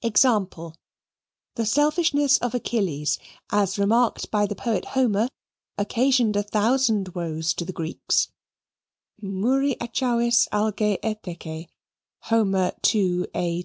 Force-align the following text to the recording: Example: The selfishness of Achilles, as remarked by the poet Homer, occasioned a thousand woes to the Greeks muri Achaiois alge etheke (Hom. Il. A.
Example: 0.00 0.74
The 1.56 1.66
selfishness 1.66 2.38
of 2.38 2.54
Achilles, 2.54 3.18
as 3.50 3.78
remarked 3.78 4.30
by 4.30 4.46
the 4.46 4.54
poet 4.54 4.86
Homer, 4.96 5.28
occasioned 5.76 6.36
a 6.36 6.42
thousand 6.42 7.08
woes 7.14 7.52
to 7.52 7.66
the 7.66 7.72
Greeks 7.74 8.28
muri 9.20 9.74
Achaiois 9.82 10.48
alge 10.52 10.98
etheke 11.02 11.68
(Hom. 12.22 12.54
Il. 12.54 13.26
A. 13.34 13.62